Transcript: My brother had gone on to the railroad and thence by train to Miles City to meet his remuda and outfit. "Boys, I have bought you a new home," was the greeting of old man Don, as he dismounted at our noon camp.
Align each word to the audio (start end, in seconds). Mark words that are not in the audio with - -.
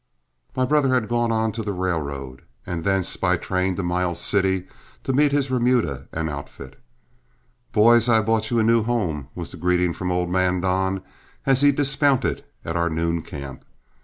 My 0.55 0.65
brother 0.65 0.95
had 0.95 1.07
gone 1.07 1.31
on 1.31 1.51
to 1.51 1.61
the 1.61 1.73
railroad 1.73 2.41
and 2.65 2.83
thence 2.83 3.15
by 3.17 3.37
train 3.37 3.75
to 3.75 3.83
Miles 3.83 4.19
City 4.19 4.67
to 5.03 5.13
meet 5.13 5.31
his 5.31 5.51
remuda 5.51 6.07
and 6.11 6.27
outfit. 6.27 6.81
"Boys, 7.71 8.09
I 8.09 8.15
have 8.15 8.25
bought 8.25 8.49
you 8.49 8.57
a 8.57 8.63
new 8.63 8.81
home," 8.81 9.27
was 9.35 9.51
the 9.51 9.57
greeting 9.57 9.91
of 9.91 10.01
old 10.11 10.31
man 10.31 10.59
Don, 10.61 11.03
as 11.45 11.61
he 11.61 11.71
dismounted 11.71 12.43
at 12.65 12.75
our 12.75 12.89
noon 12.89 13.21
camp. 13.21 13.63